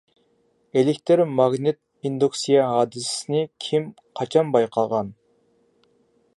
ئېلېكتىر 0.79 1.21
ماگنىت 1.39 2.07
ئىندۇكسىيە 2.09 2.65
ھادىسىسىنى 2.71 3.45
كىم، 3.67 3.87
قاچان 4.21 4.51
بايقىغان؟ 4.57 5.13